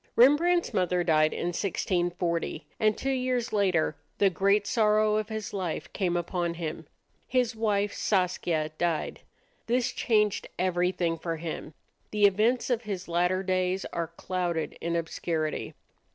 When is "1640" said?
1.49-2.65